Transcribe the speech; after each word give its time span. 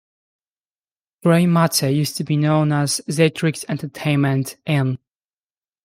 Gray 1.21 1.45
Matter 1.45 1.87
used 1.87 2.17
to 2.17 2.23
be 2.23 2.35
known 2.35 2.71
as 2.71 3.01
Xatrix 3.07 3.65
Entertainment, 3.69 4.57
In. 4.65 4.97